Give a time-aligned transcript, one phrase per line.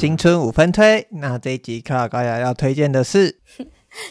[0.00, 3.38] 新春五分推，那这一集克劳高雅要推荐的是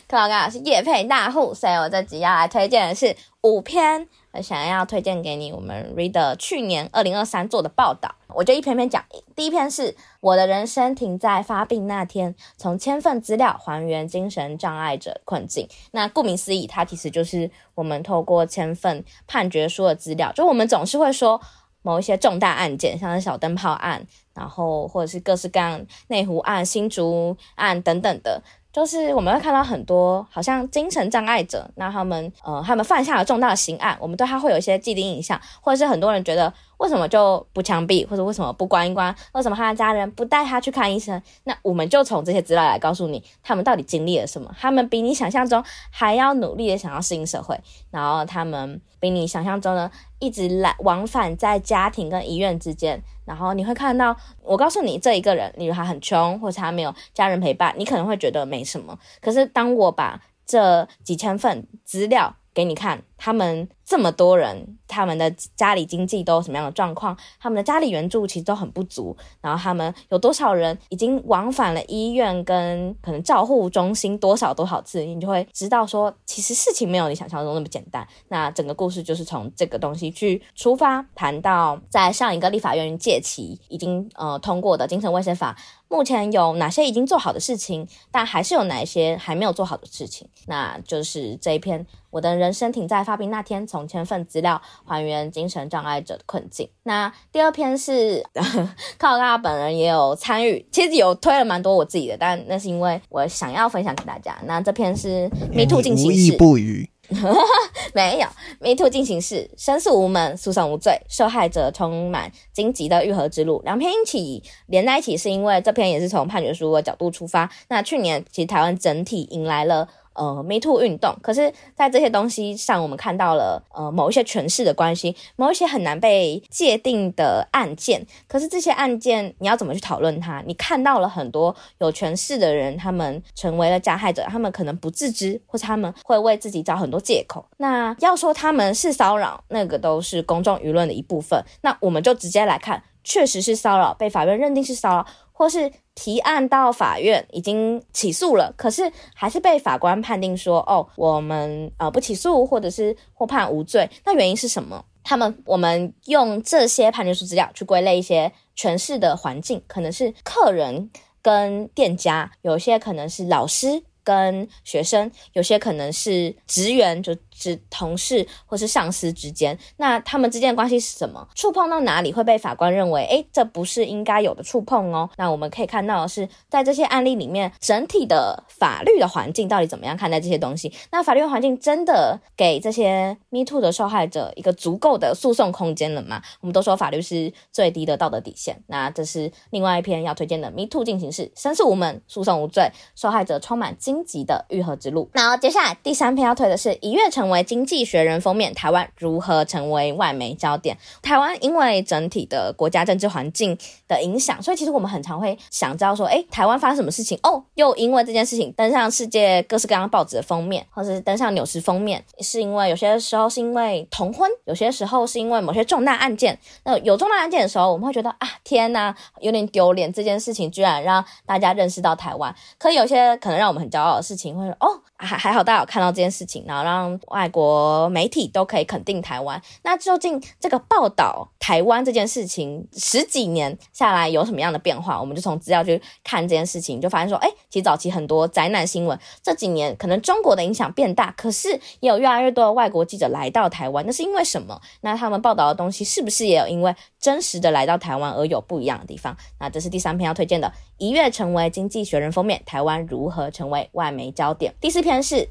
[0.07, 5.51] 克劳高雅是业配大户，所以我这集要来推荐的是五篇，我想要推荐给你。
[5.51, 9.03] 我们 Reader 去年二零二三做的报道，我就一篇篇讲。
[9.35, 15.67] 第一篇是我的人生停在发病那天，从千份资料还原精神障碍者困境。
[15.89, 21.41] 那顾名思义，它其实就是我们透过千份判决书的资料，就我们总是会说。
[21.81, 36.53] 某一些重大案件，像是小灯泡案，然后或者是各式各样内湖案、新竹案等等的，就是我们会看到很多好像精神障碍者，那他们呃，他们犯下了重大的刑案，我们对他会有一些既定印象，或者是很多人觉得。
[36.79, 39.13] 为什么就不枪毙，或者为什么不关一关？
[39.33, 41.21] 为什么他的家人不带他去看医生？
[41.43, 44.53] 那我们就从这些资料来告诉你，他们到底经历了什么？
[44.59, 47.59] 他们比你想象中还要努力的想要适应社会，
[47.91, 53.01] 然后他们比你想象中的一直来往返在家庭跟医院之间。
[53.25, 58.97] 然后你会看到，我告诉你这一个人，例如他很穷，或者他没有家人陪伴，你可能会觉得没什么。
[59.21, 63.69] 可是当我把这几千份资料给你看，他们。
[63.89, 67.17] 这么多人，他们的家里经济都有什么样的状况？
[67.39, 69.17] 他们的家里援助其实都很不足。
[69.41, 75.03] 然后他们有多少人已经往返了医院跟可能照护中心多少多少次？
[75.03, 78.07] 你就会知道说，其实事情没有你想象中那么简单。
[78.27, 90.29] 那整个故事就是从这个东西去出发，谈到在上一个立法院届期已经呃通过的精神卫生法，目前有哪些已经做好的事情，但还是有哪一些还没有做好的事情。
[90.45, 93.79] 那就是这一篇，我的人生停在发病那天从。
[93.79, 96.69] 从千份资料还原精神障碍者的困境。
[96.83, 98.21] 那第二篇是
[98.99, 104.37] 靠大家本人也有参与，其实有推了蛮多我自己的，但那是因为我想要分享给大家。
[104.43, 106.89] 那这篇是 Me Too 进行式，不语，
[107.95, 108.27] 没有
[108.59, 113.61] Me Too 进行式，申诉无门，诉讼无罪，受害者充满荆棘的愈合之路。
[113.63, 117.49] 两篇一起连在一起，是因为这篇也是从判决书的角度出发。
[117.69, 119.87] 那去年其实台湾整体迎来了。
[120.19, 128.05] 呃，Me Too 运动，可是，在这些东西上，我们看到了呃某一些权势的关系，某一些很难被界定的案件。
[128.27, 130.43] 可是这些案件，你要怎么去讨论它？
[130.45, 137.45] 你看到了很多有权势的人，他们成为了加害者，他们可能不自知，或是他们会为自己找很多借口。
[137.55, 141.41] 那要说他们是骚扰，那个都是公众舆论的一部分。
[141.61, 145.05] 那我们就直接来看，确实是骚扰，被法院认定是骚扰。
[145.31, 153.89] 或是提案到法院已经起诉了，可是还是被法官判定说，哦，我们呃不起诉，或者是或判无罪。
[154.03, 154.83] 那原因是什么？
[155.01, 167.15] 他们我们用这些判决书资料去归类一些权势的环境，可能是客人跟店家，有些可能是老师跟学生，有些可能是职员就。
[167.39, 171.25] 是同事或是上司之间，那他们之间的关系是什么？
[171.33, 175.09] 触碰到哪里会被法官认为，诶，这不是应该有的触碰哦？
[175.17, 180.71] 那我们可以看到的是，在这些案例里面，整体的法律的环境到底怎么样看待这些东西？
[180.91, 186.21] 那法律环境真的给这些 Me Too 的受害者一个足够的诉讼空间了吗？
[186.41, 195.09] 我们都说法律是最低的道德底线，那这是另外一篇要推荐的 Me Too 进行式，申诉无门，诉讼无罪，受害者充满荆棘的愈合之路。
[195.13, 200.77] 然后接下来第三篇要推的是一跃成为经济学人封面，台湾如何成为外媒焦点？
[201.01, 203.57] 台湾因为整体的国家政治环境
[203.87, 207.19] 的影响，所以其实我们很常会想知道说，诶，台湾发生什么事情？
[207.23, 216.37] 哦，又因为这件事情登上世界各式各样报纸的封面，或是登上纽时封面，是因为有些时候是因为同婚，有些时候是因为某些重大案件。
[216.63, 222.33] 那有重大案件的时候，我们会觉得啊，天呐，有点丢脸，这件事情居然让大家认识到台湾。
[222.57, 224.79] 可有些可能让我们很骄傲的事情，会说哦。
[225.01, 229.41] 还还好，大家有看到这件事情，然后让外国媒体都可以肯定台湾。
[229.63, 234.97] 那究竟这个报道台湾这件事情十几年下来有什么样的变化？
[234.97, 241.49] 我们就从资料去看这件事情，就发现说，哎，其实早期很多灾难新闻，这几年可能中国的影响变大，可是
[241.81, 244.61] 也有越来越多的外国记者来到台湾，那是因为什么？
[244.79, 249.17] 那他们报道的东西是不是也有因为真实的来到台湾而有不一样的地方？
[249.41, 254.53] 那这是第三篇要推荐的，一跃成为经济学人封面，台湾如何成为外媒焦点？
[254.61, 255.27] 第四篇是，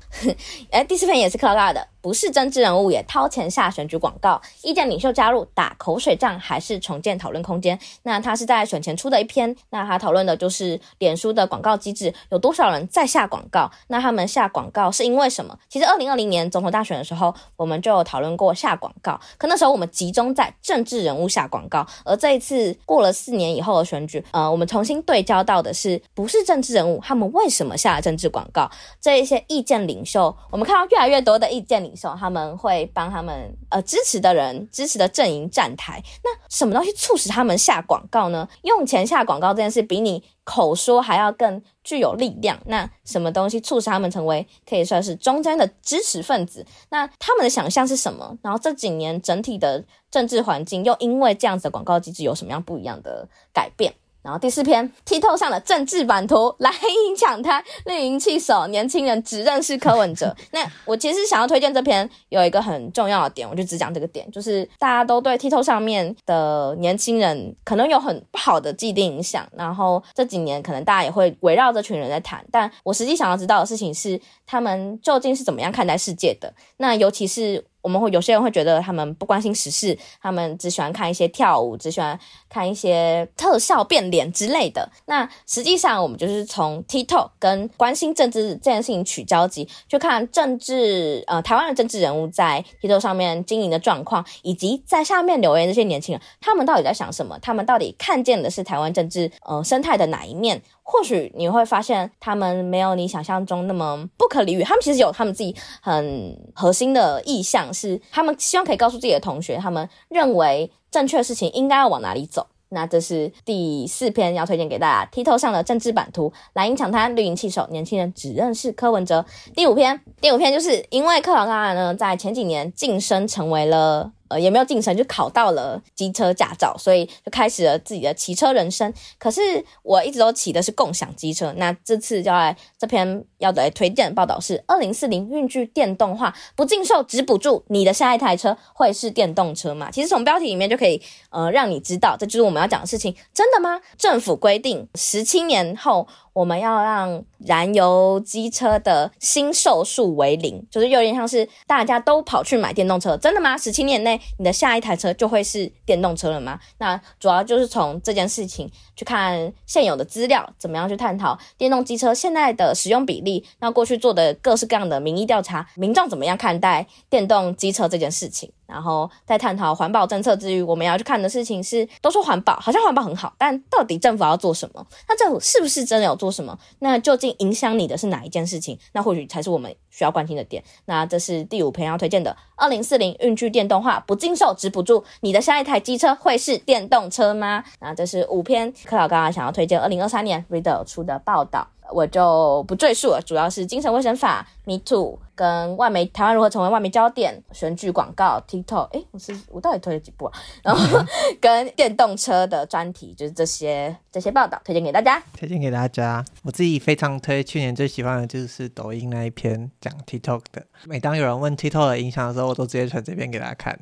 [0.70, 1.97] 哎，第四篇也是克劳高雅的。
[2.08, 7.78] 不是政治人物也掏钱下选举广告，意见领袖加入打口水仗还是重建讨论空间？
[8.04, 13.70] 那他是在选前出的一篇，那他讨论的就是脸书的广告机制，有多少人在下广告？
[13.88, 15.54] 那他们下广告是因为什么？
[15.68, 28.70] 其实二零二零年总统大选的时候，我们就有讨论过下广告，可那时候我们集中在政治人物下广告，而这一次过了四年以后的选举，呃，我们重新对焦到的是不是政治人物，他们为什么下了政治广告？
[28.98, 36.00] 这一些意见领袖，我们看到越来越多的意见领袖，他们会帮他们呃支持的人、支持的阵营站台。
[36.22, 38.48] 那什么东西促使他们下广告呢？
[38.62, 42.56] 用钱下广告这件事比你口说还要更具有力量。
[42.66, 46.64] 那什么东西促使他们成为可以算是中间的支持分子？
[46.90, 48.38] 那他们的想象是什么？
[48.42, 53.92] 然后这几年整体的政治环境又因为这样子的广告机制有什么样不一样的改变？
[54.22, 60.34] 然后第四篇，TikTok 上的政治版图，蓝营抢滩，绿营弃守，年轻人只认识柯文哲。
[60.50, 76.52] 那我其实想要推荐这篇，有一个很重要的点，我就只讲这个点，就是大家都对 TikTok 上面的年轻人可能有很不好的既定影响，然后这几年可能大家也会围绕这群人在谈，但我实际想要知道的事情是，他们究竟是怎么样看待世界的？
[76.76, 77.64] 那尤其是。
[77.88, 84.86] 我们会有些人会觉得他们不关心时事，他们只喜欢看一些跳舞，只喜欢看一些特效变脸之类的。
[85.06, 97.38] 那实际上，我们就是从 TikTok 跟关心政治这件事情取交集，去看政治呃台湾的政治人物在 TikTok 上面经营的状况，以及在下面留言这些年轻人，他们到底在想什么？
[97.40, 100.60] 他们到底看见的是台湾政治呃生态的哪一面？
[100.90, 104.62] 或许你会发现，他们没有你想象中那么不可理喻。
[104.62, 112.46] 他们其实有他们自己很核心的意向，是他们希望可以告诉自己的同学，他们认为正确的事情应该要往哪里走。
[112.70, 119.22] 那这是第四篇要推荐给大家剃头上的政治版图：蓝营抢滩，绿营弃守，年轻人只认识柯文哲。
[119.54, 124.12] 第五篇，第五篇就是因为克劳嘎雅呢，在前几年晋升成为了。
[124.28, 128.92] 呃，也没有晋升，就考到了机车驾照，所以就开始了自己的骑车人生。
[129.18, 129.40] 可是
[129.82, 131.52] 我一直都骑的是共享机车。
[131.56, 139.90] 那这次就来这篇要来推荐的报道是：二零四零运具电动化不禁售只补助，你的下一台车会是电动车吗？
[139.90, 141.00] 其实从标题里面就可以
[141.30, 143.14] 呃让你知道，这就是我们要讲的事情。
[143.32, 143.80] 真的吗？
[143.96, 146.06] 政府规定十七年后。
[146.38, 153.58] 我们要让燃油机车的新售数为零，就是有点像是大家都跑去买电动车，真的吗？
[153.58, 156.56] 十七年内你的下一台车就会是电动车了吗？
[156.78, 168.52] 那主要就是从这件事情去看现有的资料，怎么样去探讨电动机车现在的使用比例，那过去做的各式各样的民意调查，民众怎么样看待电动机车这件事情？
[168.68, 174.86] 然后在探讨环保政策之余，我们要去看的事情是，都说环保，好像环保很好，但到底政府要做什么？
[175.08, 176.56] 那政府是不是真的有做什么？
[176.80, 178.78] 那究竟影响你的是哪一件事情？
[178.92, 180.62] 那或许才是我们需要关心的点。
[180.84, 187.64] 那这是第五篇要推荐的，二零四零运具电动化不禁售止不住，你的下一台机车会是电动车吗？
[187.80, 191.68] 那这是五篇克劳刚刚想要推荐二零二三年 Reader 出的报道。
[191.92, 200.32] 我就不赘述了，主要是精神卫生法、Me Too 跟外媒台湾如何成为外媒焦点、选举广告、TikTok，哎，我是我到底推了几部啊？
[200.62, 201.04] 然后
[201.40, 206.24] 跟电动车的专题，就是这些这些报道推荐给大家，推荐给大家。
[206.42, 210.66] 我自己非常推，去年最喜欢的就是抖音那一篇讲 TikTok 的。
[210.84, 213.78] 每当有人问 TikTok 的影响的时候，我都直接传这篇给大家看。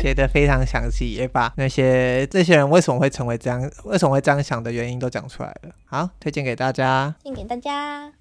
[0.00, 5.70] 写的非常详细，也把那些这些人为什么会成为这样，为什么会这样想的原因都讲出来了。
[5.84, 8.12] 好，推荐给大家，推荐给大家。